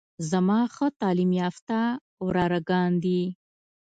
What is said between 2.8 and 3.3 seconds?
دي.